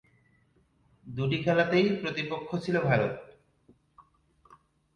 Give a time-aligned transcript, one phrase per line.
[1.07, 3.13] দুটি খেলাতেই প্রতিপক্ষ ছিল ভারত।